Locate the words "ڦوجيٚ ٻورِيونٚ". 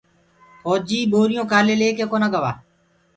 0.65-1.49